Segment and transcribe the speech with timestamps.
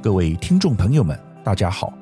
[0.00, 1.92] 各位听众朋友们，大家好。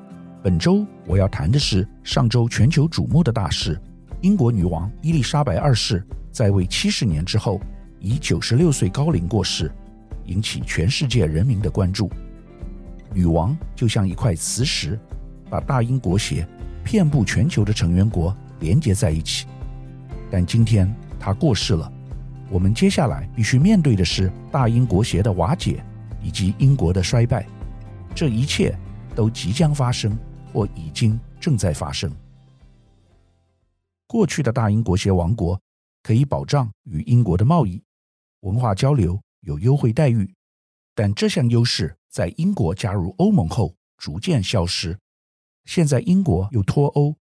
[0.43, 3.81] 本周我要谈的是上周全球瞩目的大事：
[4.21, 7.59] 英国女王伊丽莎白二世在位七十年之后，
[7.99, 9.71] 以九十六岁高龄过世，
[10.25, 12.07] 引起全世界人民的关注。
[13.11, 14.97] 女王就像一块磁石，
[15.49, 16.47] 把大英国协
[16.83, 19.47] 遍布全球的成员国连接在一起。
[20.29, 20.87] 但今天
[21.19, 21.91] 她过世了，
[22.51, 25.83] 我们接下来必须面对的是大英国协的瓦解，
[26.21, 27.43] 以及英国的衰败。
[28.17, 28.75] 这一切
[29.15, 30.17] 都即将发生，
[30.51, 32.11] 或已经正在发生。
[34.07, 35.61] 过去的大英国协王国
[36.01, 37.79] 可以保障与英国的贸易、
[38.39, 40.33] 文化交流有优惠待遇，
[40.95, 44.97] 但这项优势在英国加入欧盟后逐渐消失。
[45.65, 47.15] 现在英国又脱欧，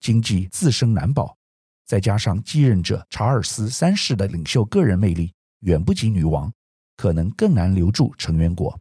[0.00, 1.36] 经济自身难保，
[1.84, 5.30] 再加上继任者查尔斯三世的领袖个人魅力
[5.60, 6.50] 远不及女王，
[6.96, 8.80] 可能更难留住成员国。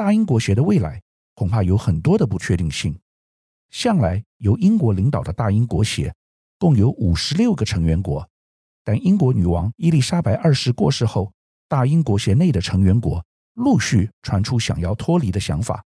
[0.00, 1.02] 大英国协的未来
[1.34, 2.98] 恐怕有很多的不确定性。
[3.68, 6.10] 向来由英国领导的大英国协
[6.58, 8.26] 共有五十六个成员国，
[8.82, 11.30] 但英国女王伊丽莎白二世过世后，
[11.68, 15.84] 大英国协内的成员国陆续传出想要脱离的想法。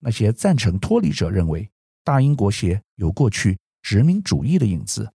[0.00, 1.70] 那些赞成脱离者认为，
[2.04, 5.10] 大英国协有过去殖民主义的影子，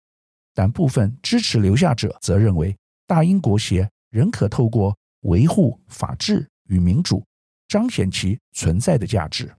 [0.53, 7.25] 但部分支持留下者则认为，大英国协仍可透过维护法治与民主。
[7.71, 9.49] 彰显其存在的价值。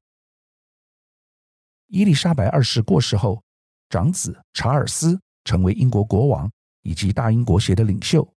[1.86, 3.42] 伊丽莎白二世过世后，
[3.88, 8.30] 长子查尔斯成为英国国王以及大英国协的领袖。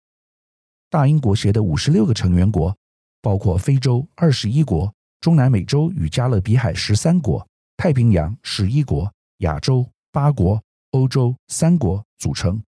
[0.89, 2.73] 大英国协的五十六个成员国，
[3.21, 7.45] 包括非洲二十一国、中南美洲与加勒比海十三国、
[7.77, 12.63] 太平洋十一国、亚洲八国、欧洲三国组成，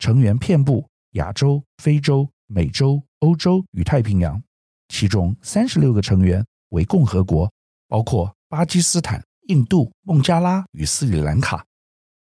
[0.00, 4.42] 成员遍布亚洲、非洲、美洲、欧洲与太平洋。
[4.90, 7.50] 其中三十六个成员为共和国，
[7.86, 11.64] 包括巴基斯坦、印度、孟加拉与斯里兰卡。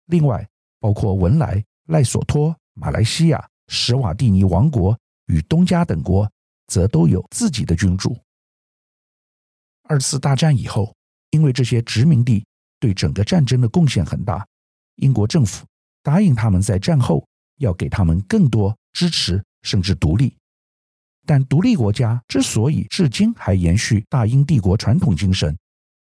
[0.07, 0.47] 另外，
[0.81, 6.29] 包括文莱、赖索托、马来西亚、史瓦蒂尼王国与东加等国，
[6.67, 8.19] 则都有自己的君主。
[9.85, 10.93] 二次大战以后，
[11.31, 12.45] 因为这些殖民地
[12.81, 14.45] 对整个战争的贡献很大，
[14.97, 15.65] 英国政府
[16.03, 17.25] 答应他们在战后
[17.59, 20.37] 要给他们更多支持，甚至独立。
[21.27, 25.59] 但独立国家之所以至今还延续大英帝国传统精神，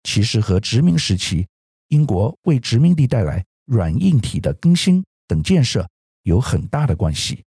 [0.03, 1.47] 其实和殖民时期
[1.89, 5.87] 英国为殖民地带来软硬体的更新等建设
[6.23, 7.43] 有很大的关系。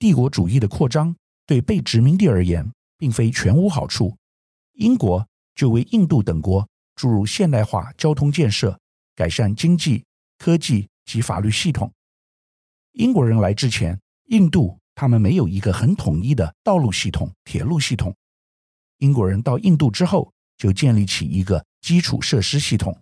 [0.00, 1.14] 帝国主义的扩张
[1.46, 4.16] 对被殖民地而言并非全无好处，
[4.72, 8.76] 英国就为印度等国注入现代化交通建设，
[9.14, 10.04] 改善经济、
[10.38, 11.92] 科技及法律系统。
[12.94, 13.96] 英国人来之前，
[14.26, 14.79] 印度。
[15.00, 18.14] 他们没有一个很统一的道路系统、铁路系统。
[18.98, 22.94] 英国人到印度之后，就建立起一个基础设施系统。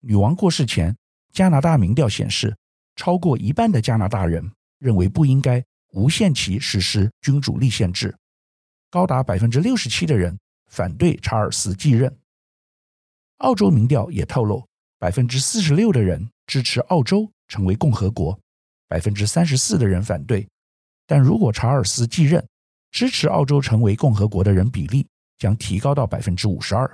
[0.00, 0.94] 女王过世前，
[1.32, 2.54] 加拿大民调显示，
[2.94, 8.14] 超过一半的加拿大人认为不应该无限期实施君主立宪制，
[8.90, 12.14] 高达百分之六十七的人反对查尔斯继任。
[13.38, 14.68] 澳洲民调也透露，
[14.98, 18.38] 百分之四十六的人支持澳洲成为共和国。
[18.94, 20.48] 百分之三十四的人反对，
[21.04, 22.48] 但如果查尔斯继任，
[22.92, 25.04] 支持澳洲成为共和国的人比例
[25.36, 26.88] 将提高到百分之五十二。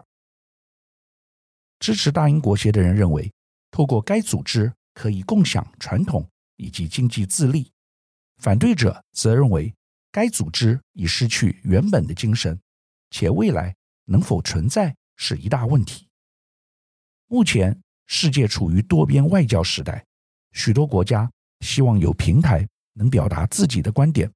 [1.79, 3.31] 支持大英国协的人认为，
[3.71, 7.71] 透过该组织可以共享传统以及经济自立；
[8.39, 9.75] 反对者则认为，
[10.11, 12.59] 该组织已失去原本的精神，
[13.11, 16.09] 且未来能否存在是一大问题。
[17.27, 20.07] 目前，世界处于多边外交时代，
[20.53, 21.31] 许多国家。
[21.61, 24.31] 希望有平台能表达自己的观点，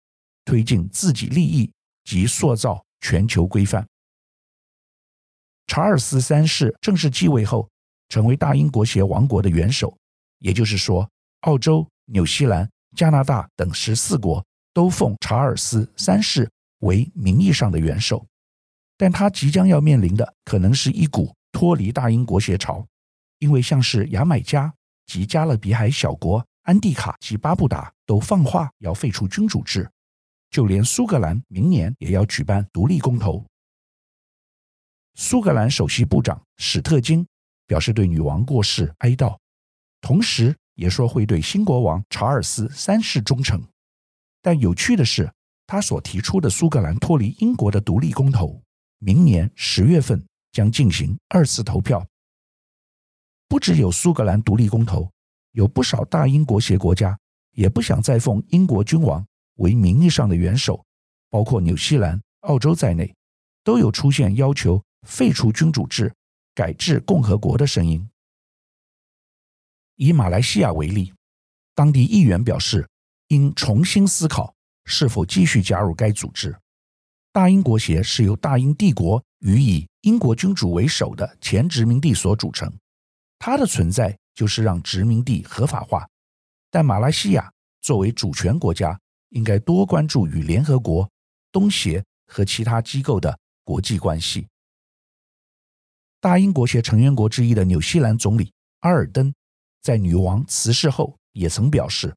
[0.45, 1.71] 推进自己利益
[2.05, 3.87] 及塑造全球规范。
[5.67, 7.69] 查尔斯三世正式继位后，
[8.09, 9.97] 成为大英国协王国的元首，
[10.39, 11.09] 也就是说，
[11.41, 16.51] 澳洲、纽西兰、加拿大等十四国都奉查尔斯三世
[16.81, 18.25] 为名义上的元首。
[18.97, 22.87] 但他即将要面临的可能是一股脱离大英国协潮，
[23.39, 24.73] 因为像是牙买加
[25.07, 26.47] 及加勒比海小国。
[26.65, 29.91] 安蒂卡及巴布达都放话要废除君主制，
[30.51, 33.45] 就连苏格兰明年也要举办独立公投。
[35.15, 37.27] 苏格兰首席部长史特金
[37.67, 39.39] 表示对女王过世哀悼，
[40.01, 43.63] 同时也说会对新国王查尔斯三世忠诚。
[44.41, 45.31] 但有趣的是，
[45.67, 48.63] 他所提出的苏格兰脱离英国的独立公投，
[49.01, 52.07] 明年十月份将进行二次投票。
[53.49, 55.14] 不只有苏格兰独立公投。
[55.55, 57.17] 有不少大英国协国家
[57.53, 59.25] 也不想再奉英国君王
[59.57, 60.85] 为名义上的元首，
[61.31, 63.15] 包括纽西兰、澳洲在内，
[63.63, 66.13] 都有出现要求废除君主制、
[66.57, 68.09] 改制共和国的声音。
[69.95, 71.15] 以马来西亚为例，
[71.73, 72.89] 当地议员表示，
[73.29, 74.53] 应重新思考
[74.87, 76.57] 是否继续加入该组织。
[77.33, 82.73] 大英国协是由大英帝国与以英国君主为首的前殖民地所组成，
[83.39, 86.09] 它的存在就是让殖民地合法化。
[86.71, 87.51] 但马来西亚
[87.81, 88.99] 作为主权国家，
[89.31, 91.09] 应该多关注与联合国、
[91.53, 94.47] 东协和其他机构的国际关系。
[96.21, 99.33] 大英国协成员国之一的纽西兰总理阿尔登。
[99.83, 102.17] 在女王辞世后，也曾表示，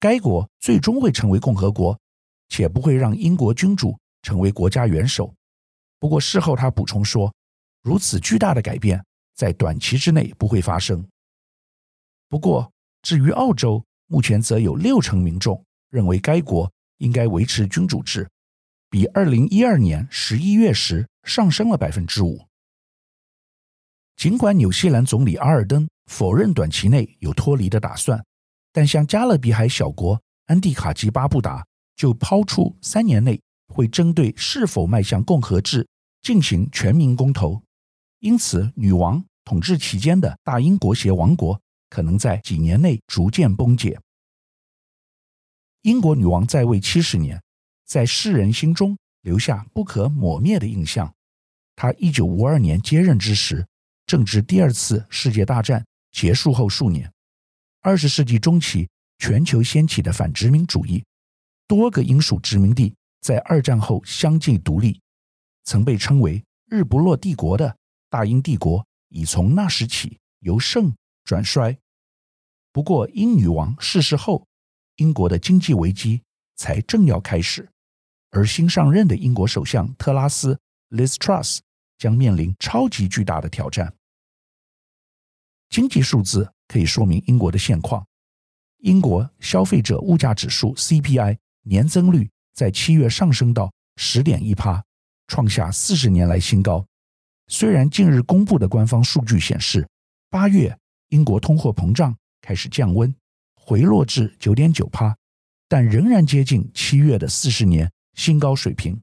[0.00, 2.00] 该国最终会成为共和国，
[2.48, 5.34] 且不会让英国君主成为国家元首。
[5.98, 7.30] 不过事后他补充说，
[7.82, 9.04] 如此巨大的改变
[9.34, 11.06] 在短期之内不会发生。
[12.34, 12.68] 不过，
[13.00, 18.28] 至于澳洲，目前则有六成民众认为该国应该维持君主制，
[18.90, 22.44] 比二零一二年十一月时上升了百分之五。
[24.16, 28.20] 尽管纽西兰总理阿尔登否认短期内有脱离的打算，
[28.72, 31.64] 但像加勒比海小国安蒂卡及巴布达
[31.94, 35.86] 就抛出三年内会针对是否迈向共和制
[36.20, 37.62] 进行全民公投。
[38.18, 41.60] 因此，女王统治期间的大英国协王国
[41.94, 43.96] 可能在几年内逐渐崩解。
[45.82, 47.40] 英国女王在位七十年，
[47.86, 51.14] 在世人心中留下不可磨灭的印象。
[51.76, 53.64] 她一九五二年接任之时，
[54.06, 57.08] 正值第二次世界大战结束后数年，
[57.80, 58.88] 二十世纪中期，
[59.18, 61.04] 全球掀起的反殖民主义，
[61.68, 65.00] 多个英属殖民地在二战后相继独立，
[65.62, 67.76] 曾被称为“日不落帝国”的
[68.10, 70.92] 大英帝国，已从那时起由盛
[71.22, 71.78] 转衰。
[72.74, 74.48] 不过，英女王逝世后，
[74.96, 76.20] 英国的经济危机
[76.56, 77.70] 才正要开始，
[78.32, 80.58] 而新上任的英国首相特拉斯
[80.90, 81.60] （Liz Truss）。
[81.96, 83.94] 将面临超级巨大的挑战。
[85.70, 88.04] 经济数字可以说明英国的现况。
[88.78, 94.84] 英国消费者物价指数 CPI 年增率在七月上升到十点一趴，
[95.28, 96.84] 创下四十年来新高。
[97.46, 99.88] 虽然近日公布的官方数据显示，
[100.28, 100.76] 八月
[101.10, 103.14] 英国通货膨胀开始降温，
[103.54, 105.16] 回落至九点九趴，
[105.66, 109.00] 但仍然接近七月的四十年新高水平。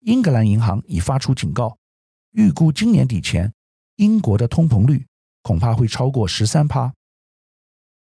[0.00, 1.78] 英格兰银行已发出警告，
[2.32, 3.50] 预估今年底前，
[3.96, 5.06] 英国的通膨率
[5.40, 6.92] 恐怕会超过十三趴。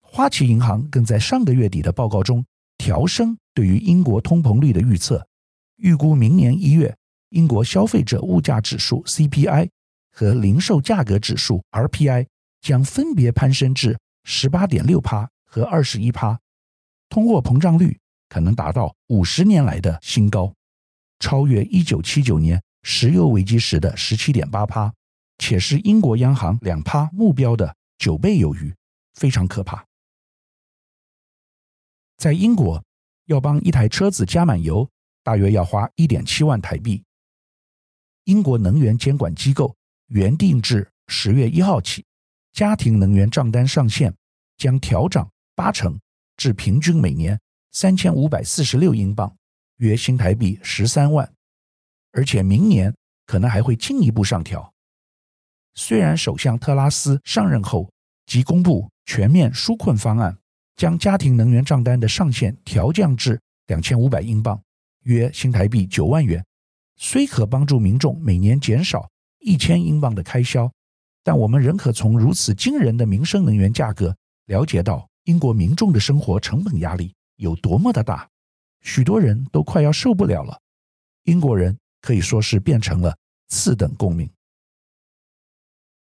[0.00, 2.46] 花旗银行更在上个月底的报告中
[2.78, 5.28] 调升对于英国通膨率的预测，
[5.76, 6.96] 预估明年一月
[7.28, 9.68] 英国消费者物价指数 CPI
[10.10, 12.26] 和零售价格指数 RPI
[12.64, 16.40] 将分别攀升至十八点六趴和二十一趴，
[17.10, 18.00] 通货膨胀率
[18.30, 20.50] 可能达到五十年来的新高。
[21.20, 24.90] 超越一九七九年石油危机时的十七点八趴，
[25.36, 28.74] 且是英国央行两趴目标的九倍有余，
[29.12, 29.84] 非常可怕。
[32.16, 32.82] 在英国，
[33.26, 34.88] 要帮一台车子加满油，
[35.22, 37.04] 大约要花一点七万台币。
[38.24, 39.76] 英国能源监管机构
[40.06, 42.06] 原定至十月一号起，
[42.54, 44.14] 家庭能源账单上限
[44.56, 45.98] 将调涨八成，
[46.36, 47.38] 至平均每年
[47.72, 49.36] 三千五百四十六英镑。
[49.78, 51.28] 约新台币十三万，
[52.12, 52.94] 而且明年
[53.26, 54.72] 可能还会进一步上调。
[55.74, 57.90] 虽然首相特拉斯上任后
[58.24, 60.38] 即公布全面纾困方案，
[60.76, 64.62] 将家庭能源账单的上限调降至两千五百英镑，
[65.02, 66.46] 约新台币九万元，
[66.94, 70.70] 虽可帮助民众每年减少一千英镑的开销，
[71.24, 74.16] 但我们仍可从如此惊人的民生能源价格
[74.46, 78.28] 了解到英国民众的生活成本压力有多么的大。
[78.82, 80.60] 许多人都快要受不了了，
[81.24, 83.16] 英国人可以说是变成了
[83.48, 84.30] 次等公民。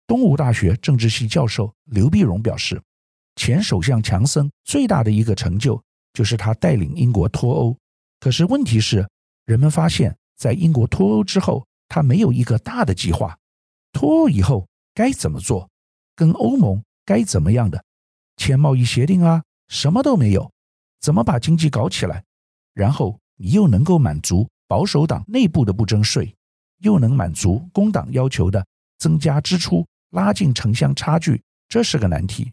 [0.06, 2.82] 东吴大学政治系教授刘必荣表示，
[3.36, 7.76] 前首相强森最大的一个成就就是他带领英国脱欧。
[8.20, 9.08] 可是问题是，
[9.46, 13.36] 人们发现，在英国脱欧之后，他没有一个大的计划。
[13.92, 14.68] 脱欧以后
[15.00, 15.70] 该怎么做？
[16.14, 17.82] 跟欧盟该怎么样的？
[18.36, 20.52] 签贸易协定啊，什么都没有。
[21.00, 22.22] 怎么把经济搞起来？
[22.74, 26.36] 然后你又能够满足保守党内部的不征税，
[26.80, 32.52] 又能满足工党要求的增加支出、拉近城乡差距，这是个难题。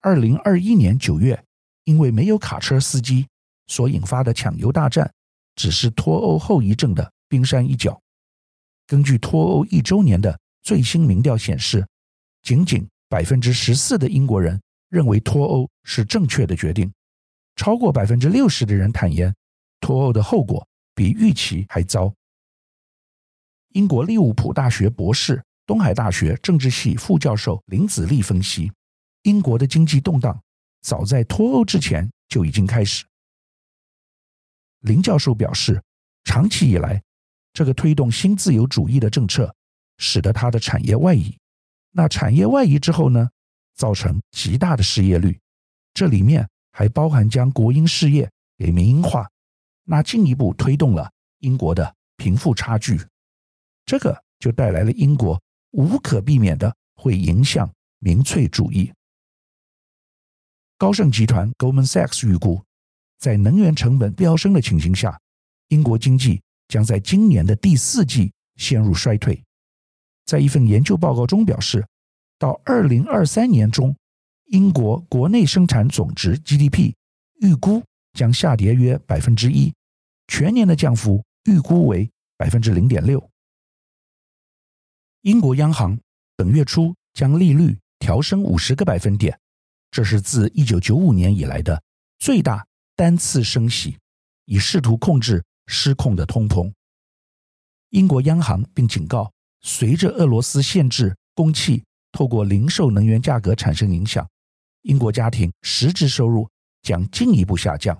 [0.00, 1.40] 二零二一年九月，
[1.84, 3.28] 因为没有卡车司机
[3.68, 5.08] 所引发的抢油大战，
[5.54, 8.00] 只是脱欧后遗症的冰山一角。
[8.88, 11.86] 根据脱欧一周年的最新民调显示，
[12.42, 16.90] 仅仅百分之十四的英国人认为脱欧是正确的决定。
[17.54, 19.32] 超过百分之六十的人坦言，
[19.78, 22.12] 脱欧的后果比预期还糟。
[23.74, 28.72] 英国利物浦大学博士、东海大学政治系副教授林子立分析，
[29.22, 30.42] 英国的经济动荡
[30.80, 33.04] 早在脱欧之前就已经开始。
[34.80, 35.82] 林教授表示，
[36.24, 37.02] 长期以来，
[37.52, 39.54] 这个推动新自由主义的政策，
[39.98, 41.36] 使得他的产业外移。
[41.90, 43.30] 那产业外移之后呢，
[43.74, 45.38] 造成极大的失业率。
[45.92, 49.30] 这里面还包含将国营事业给民营化，
[49.84, 51.08] 那进一步推动了
[51.38, 53.00] 英国的贫富差距。
[53.86, 57.70] 这个就带来了英国无可避免的会迎向
[58.00, 58.92] 民粹主义。
[60.76, 62.60] 高盛集团 Goldman Sachs 预估，
[63.18, 65.20] 在能源成本飙升的情形下，
[65.68, 69.43] 英国经济将在今年的第四季陷入衰退。
[70.24, 71.86] 在一份研究报告中表示，
[72.38, 73.94] 到二零二三年中，
[74.46, 76.92] 英国国内生产总值 GDP
[77.40, 79.72] 预估将下跌约百分之一，
[80.28, 83.30] 全年的降幅预估为百分之零点六。
[85.22, 85.98] 英国央行
[86.36, 89.38] 本月初将利率调升五十个百分点，
[89.90, 91.82] 这是自一九九五年以来的
[92.18, 92.66] 最大
[92.96, 93.96] 单次升息，
[94.46, 96.72] 以试图控制失控的通膨。
[97.90, 99.32] 英国央行并警告，
[99.66, 104.28] 随着俄罗斯限制供气透过零售能源价格产生影响，
[104.82, 106.46] 英国家庭实质收入
[106.82, 107.98] 将进一步下降，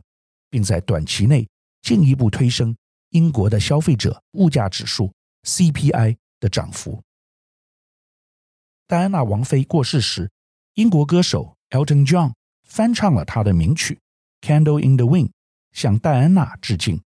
[0.50, 1.48] 并在短期内
[1.80, 2.76] 进一步推升
[3.10, 5.10] 英国的消费者物价指数
[5.44, 7.02] CPI 的涨幅。
[8.86, 10.30] 戴安娜王妃过世时，
[10.74, 13.98] 英国歌手 Elton John 翻唱了她的名曲
[14.46, 15.28] 《Candle in the Wind》，
[15.72, 17.00] 向戴安娜致敬。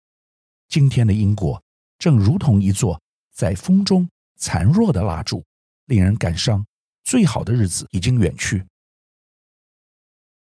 [0.68, 1.60] 今天的英国
[1.98, 5.44] 正如同一座在风中残弱的蜡烛，
[5.86, 6.66] 令人感伤。
[7.02, 8.66] 最好的日子已经远去。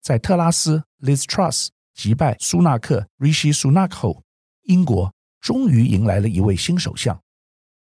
[0.01, 4.23] 在特拉斯 Liz Truss 击败苏纳克 Rishi Sunak 后，
[4.63, 7.21] 英国终于迎来了一位新首相。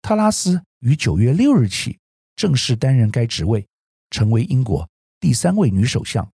[0.02, 2.00] 特拉斯于九月六日起。
[2.36, 3.68] 正式担任该职位，
[4.12, 4.90] 成为英国
[5.20, 6.32] 第三位女首相。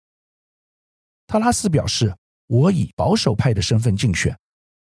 [1.27, 2.17] 特拉斯表示
[2.49, 4.35] ：“我以保守派的身份竞选，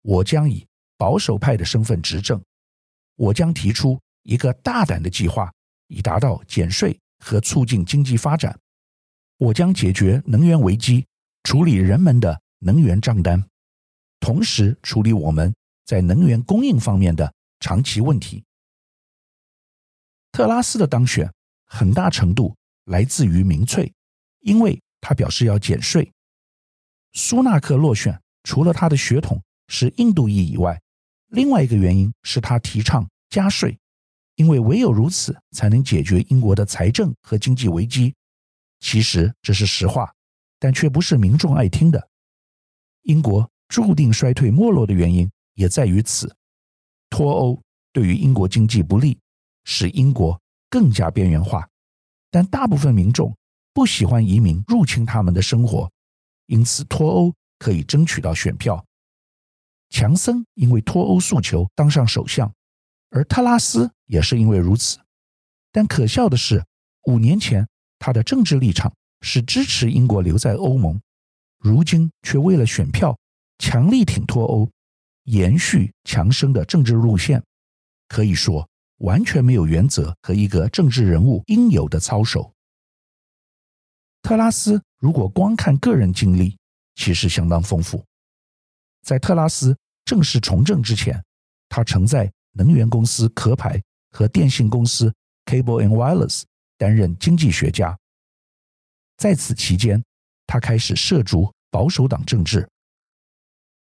[0.04, 2.40] 我将以保守派的身份执政。
[3.16, 5.50] 我将提出一个大胆的计划，
[5.88, 8.60] 以达到减税和促进经济发展。
[9.38, 11.06] 我将解决能源危机，
[11.44, 13.42] 处理人们的能源账单，
[14.20, 15.56] 同时处理我们
[15.86, 18.44] 在能源供应方面的长期问题。”
[20.34, 21.32] 特拉斯的当选
[21.66, 22.54] 很大程度
[22.84, 23.94] 来自于民粹，
[24.42, 26.12] 因为他表示要减税。
[27.14, 30.78] 苏纳克落选，除了他的血统是印度裔以外，
[31.28, 33.80] 另外一个原因是他提倡加税，
[34.38, 38.16] 因为唯有如此才能解决英国的财政和经济危机。
[38.80, 40.12] 其实这是实话，
[40.58, 42.10] 但却不是民众爱听的。
[43.04, 46.36] 英国注定衰退没落的原因也在于此。
[47.12, 47.62] 脱欧
[47.94, 49.20] 对于英国经济不利。
[49.70, 51.68] 使英国更加边缘化，
[52.32, 53.36] 但大部分民众
[53.74, 55.92] 不喜欢移民入侵他们的生活，
[56.46, 58.82] 因此脱欧可以争取到选票。
[59.90, 62.50] 强森因为脱欧诉求当上首相，
[63.10, 65.00] 而特拉斯也是因为如此。
[65.72, 66.66] 但可笑的是，
[67.04, 67.68] 五年前
[68.00, 71.00] 他的政治立场是支持英国留在欧盟，
[71.60, 73.18] 如今却为了选票
[73.58, 74.70] 强力挺脱欧，
[75.24, 77.44] 延续强生的政治路线，
[78.08, 78.68] 可以说。
[79.02, 82.52] 完全没有原则和一个政治人物应有的操守。
[84.24, 86.58] 特拉斯如果光看个人经历，
[86.96, 88.04] 其实相当丰富。
[89.04, 91.24] 在特拉斯正式从政之前，
[91.70, 95.14] 他曾在能源公司壳牌和电信公司
[95.46, 96.44] Cable and Wireless
[96.78, 97.98] 担任经济学家。
[99.18, 100.04] 在此期间，
[100.46, 102.68] 他开始涉足保守党政治。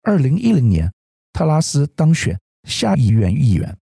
[0.02, 0.92] 二零一零年，
[1.32, 3.76] 特拉斯当选下议院议员。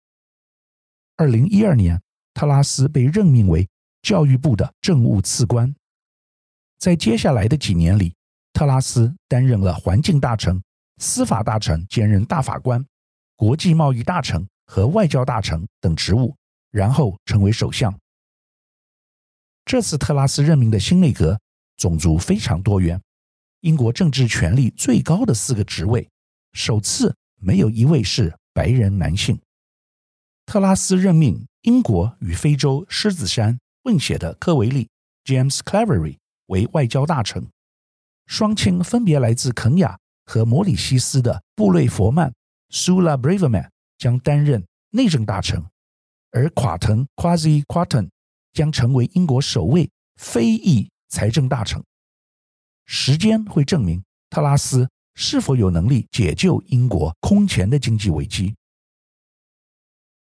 [1.16, 2.00] 二零一二年，
[2.34, 3.68] 特拉斯被任命为
[4.02, 5.74] 教育部的政务次官。
[6.78, 8.14] 在接下来的几年里，
[8.52, 10.62] 特拉斯担任了环境大臣、
[10.98, 12.84] 司法大臣，兼任大法官、
[13.36, 16.32] 国际贸易大臣和外交大臣等职务，
[16.70, 17.92] 然后成为首相。
[19.64, 21.40] 这次特拉斯任命的新内阁
[21.76, 23.02] 种族非常多元，
[23.62, 26.08] 英国政治权力最高的四个职位，
[26.52, 29.40] 首次没有一位是白人男性。
[30.46, 34.88] 特拉斯任命英国与非洲狮子山混血的科维利
[35.24, 37.44] （James Claverly 为外交大臣，
[38.26, 42.32] 双亲分别来自肯亚和摩里西斯的布瑞佛曼
[42.70, 43.68] （Sula Braverman）
[44.00, 45.62] 将担任内政大臣，
[46.30, 48.08] 而垮腾 （Kwasi Kwarteng）
[48.54, 51.84] 将成为英国首位非裔财政大臣。
[52.86, 58.56] 时间会证明特拉斯是否有能力解救英国空前的经济危机？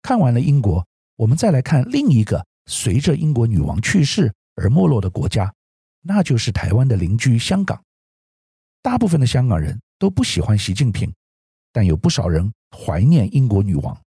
[0.01, 5.53] 看完了英国，我们再来看另一个随着英国女王去世而没落的国家，
[6.01, 7.85] 那就是台湾的邻居香港。
[8.81, 11.13] 大部分的香港人都不喜欢习近平，
[11.77, 14.03] 但有不少人怀念英国女王。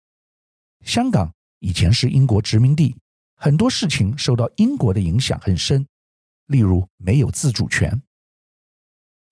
[0.84, 2.96] 香港以前是英国殖民地，
[3.34, 5.84] 很多事情受到英国的影响很深，
[6.46, 8.00] 例如没有自主权。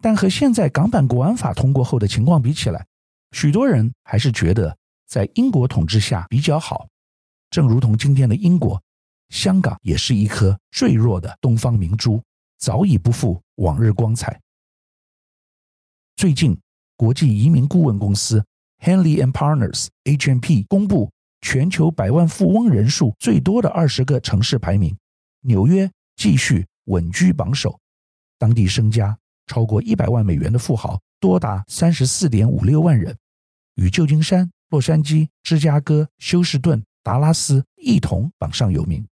[0.03, 2.85] 但和现在港版国安法通过后的情况比起来，
[3.31, 4.77] 许多人还是觉得
[5.07, 6.89] 在英国统治下比较好。
[7.51, 8.83] 正如同今天的英国，
[9.29, 12.21] 香港也是一颗坠落的东方明珠，
[12.59, 14.41] 早已不复往日光彩。
[16.17, 16.59] 最近，
[17.05, 18.43] 国际移民顾问公司
[18.83, 24.97] Henley and Partners (H&P) 公布全球百万富翁人数最多的二十个城市排名，
[25.43, 27.79] 纽约继续稳居榜首。
[28.39, 33.15] 当地身家超过一百万美元的富豪多达三十四点五六万人，
[33.75, 39.07] 与旧金山、洛杉矶、芝加哥、休斯顿、达拉斯一同榜上有名，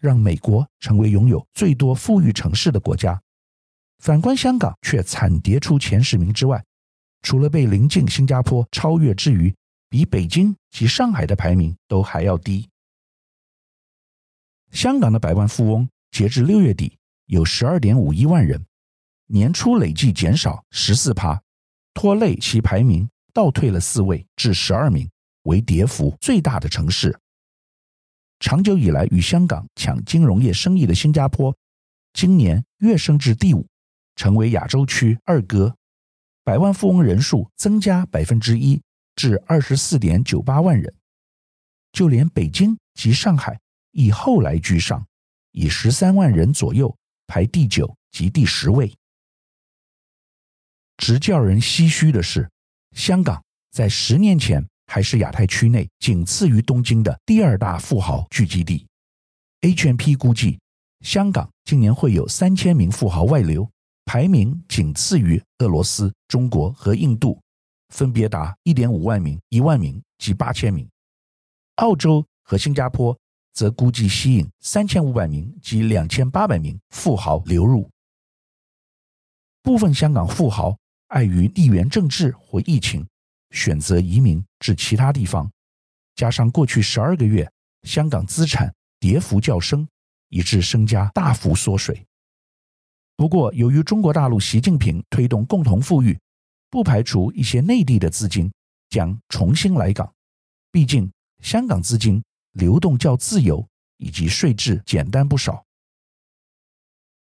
[0.00, 3.20] 让美国成为拥有最多富裕城市的国家。
[3.98, 6.64] 反观香港，却惨跌出前十名之外，
[7.22, 9.54] 除了被邻近新加坡超越之余，
[9.88, 12.68] 比北京及上海的排名都还要低。
[14.70, 18.64] 香港的百万富翁截至六月底有十二点五一万人，
[19.26, 21.42] 年初累计减少十四趴，
[21.94, 25.10] 拖累其排名倒退了四位至十二名，
[25.42, 27.18] 为跌幅最大的城市。
[28.40, 31.56] 长久以来与香港抢金融业生意的新加坡，
[32.12, 33.66] 今年跃升至第五。
[34.14, 35.76] 成为亚洲区二哥，
[36.48, 38.80] 百万富翁人数增加百分之一
[39.16, 40.94] 至二十四点九八万人，
[41.92, 45.06] 就连北京及上海以后来居上，
[45.52, 48.90] 以十三万人左右排第九及第十位。
[50.96, 52.50] 直叫人唏嘘的是，
[52.96, 58.86] 香港在十年前还是亚太区内仅次于东京的第二大富豪聚集地。
[59.60, 60.58] H&P 估计，
[61.02, 63.70] 香港今年会有三千名富豪外流。
[64.08, 67.38] 排名仅次于俄罗斯、中国和印度，
[67.90, 70.88] 分别达一点五万名、一万名及八千名。
[71.74, 73.14] 澳洲和新加坡
[73.52, 77.86] 则估计吸引三千五百名及两千八百名富豪流入。
[79.62, 80.74] 部分香港富豪
[81.08, 83.06] 碍于地缘政治或疫情，
[83.50, 85.50] 选择移民至其他地方。
[86.14, 87.46] 加上过去十二个月
[87.82, 89.86] 香港资产跌幅较深，
[90.30, 92.07] 以致身家大幅缩水。
[93.18, 96.16] 不过，由于中国大陆习近平推动共同富裕，
[96.70, 98.48] 不排除一些内地的资金
[98.90, 100.14] 将重新来港。
[100.70, 101.10] 毕竟，
[101.42, 105.64] 香港资金流动较自由，以及税制简单不少。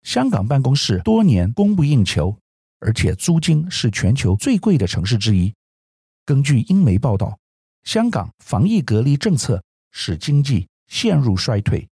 [0.03, 2.37] 香港办公室多年供不应求，
[2.77, 5.51] 而且租金是全球最贵的城市之一。
[6.27, 7.39] 根据英媒报道，
[7.85, 11.89] 香港防疫隔离政策使经济陷入衰退，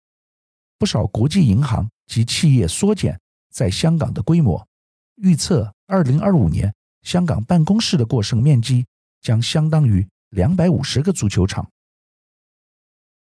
[0.76, 3.16] 不少国际银行及企业缩减。
[3.56, 4.68] 在香港的规模，
[5.14, 8.84] 预测二零二五年香港办公室的过剩面积
[9.22, 11.66] 将相当于两百五十个足球场。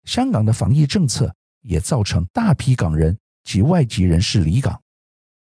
[0.05, 4.81] 香港的防疫政策也造成大批港人及外籍人士离港，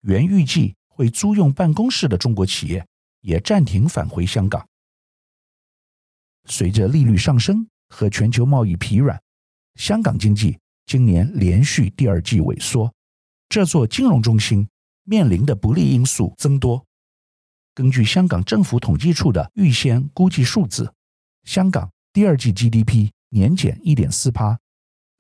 [0.00, 2.84] 原预计会租用办公室的中国企业
[3.20, 4.66] 也暂停返回香港。
[6.46, 9.22] 随着利率上升和全球贸易疲软，
[9.76, 12.92] 香港经济今年连续第二季萎缩。
[13.48, 14.68] 这座金融中心
[15.04, 16.84] 面临的不利因素增多。
[17.74, 20.92] 根据香港政府统计处的预先估计数字，
[21.44, 24.58] 香港第二季 GDP 年减一点四趴，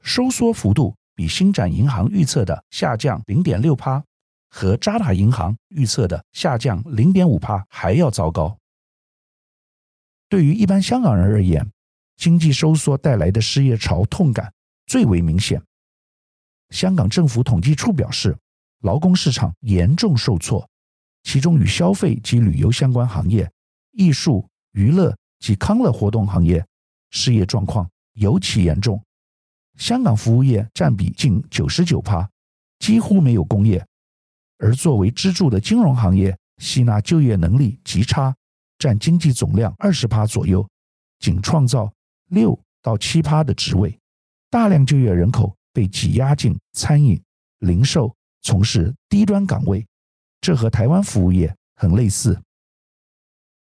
[0.02, 4.04] 收缩幅度比星展银行预测的下降零点六趴
[4.48, 8.56] 和渣打银行预测的下降零点五趴还要糟糕。
[10.28, 11.70] 对于一般香港人而言，
[12.16, 14.52] 经济收缩带来的失业潮痛感
[14.86, 15.60] 最为明显。
[16.74, 18.36] 香港政府统计处表示，
[18.80, 20.68] 劳工市场严重受挫，
[21.22, 23.48] 其中与消费及旅游相关行业、
[23.92, 26.66] 艺术、娱乐及康乐活动行业
[27.12, 29.00] 失业状况尤其严重。
[29.78, 32.28] 香港服务业占比近九十九趴，
[32.80, 33.86] 几乎没有工业，
[34.58, 38.34] 而作为支柱的金融行业吸纳就业能力极差，
[38.78, 40.68] 占经济总量二十趴左右，
[41.20, 41.92] 仅创造
[42.30, 43.96] 六到七趴的职位，
[44.50, 45.54] 大量就业人口。
[45.74, 47.20] 被挤压进餐饮、
[47.58, 49.84] 零售，从事低端岗位，
[50.40, 52.40] 这和台湾服务业很类似。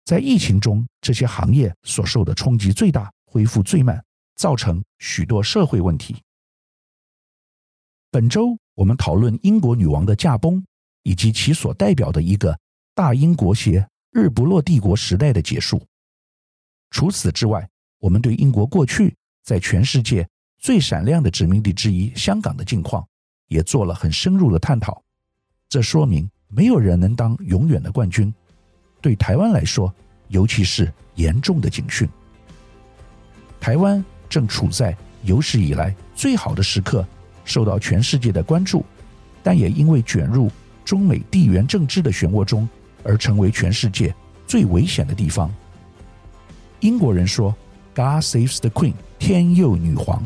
[0.03, 4.03] 在疫情中，这些行业所受的冲击最大，恢复最慢，
[4.35, 6.21] 造成许多社会问题。
[8.11, 10.61] 本周我们讨论英国女王的驾崩，
[11.03, 12.59] 以及其所代表的一个
[12.93, 15.81] 大英国协日不落帝国时代的结束。
[16.89, 17.67] 除此之外，
[17.99, 20.27] 我们对英国过去在全世界
[20.63, 23.05] 最闪亮的殖民地之一香港的境况
[23.49, 25.03] 也做了很深入的探讨。
[25.67, 28.33] 这说明没有人能当永远的冠军，
[29.01, 29.93] 对台湾来说，
[30.29, 32.07] 尤其是严重的警讯。
[33.59, 37.05] 台湾正处在有史以来最好的时刻，
[37.43, 38.85] 受到全世界的关注，
[39.43, 40.49] 但也因为卷入
[40.85, 42.69] 中美地缘政治的漩涡中，
[43.03, 44.15] 而成为全世界
[44.47, 45.53] 最危险的地方。
[46.79, 47.53] 英国人说
[47.93, 50.25] “God saves the Queen”，天佑女皇。